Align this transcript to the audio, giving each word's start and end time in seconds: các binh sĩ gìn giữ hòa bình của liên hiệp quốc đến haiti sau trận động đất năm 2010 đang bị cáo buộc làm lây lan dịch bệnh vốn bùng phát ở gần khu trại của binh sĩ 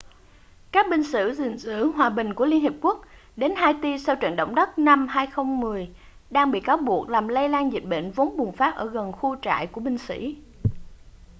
các 0.71 0.85
binh 0.89 1.03
sĩ 1.03 1.19
gìn 1.37 1.57
giữ 1.57 1.87
hòa 1.91 2.09
bình 2.09 2.33
của 2.33 2.45
liên 2.45 2.61
hiệp 2.61 2.73
quốc 2.81 3.01
đến 3.35 3.53
haiti 3.55 3.97
sau 3.99 4.15
trận 4.15 4.35
động 4.35 4.55
đất 4.55 4.79
năm 4.79 5.07
2010 5.07 5.89
đang 6.29 6.51
bị 6.51 6.59
cáo 6.59 6.77
buộc 6.77 7.09
làm 7.09 7.27
lây 7.27 7.49
lan 7.49 7.73
dịch 7.73 7.85
bệnh 7.85 8.11
vốn 8.11 8.37
bùng 8.37 8.51
phát 8.55 8.75
ở 8.75 8.87
gần 8.89 9.11
khu 9.11 9.35
trại 9.41 9.67
của 9.67 9.81
binh 9.81 9.97
sĩ 9.97 10.37